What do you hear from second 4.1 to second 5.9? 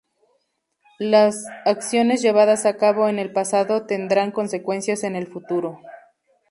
consecuencias en el futuro.